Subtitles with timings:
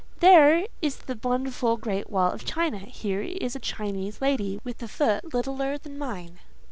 [0.19, 4.87] There is the wonderful Great Wall of China; here is a Chinese lady, with a
[4.87, 6.39] foot littler than mine.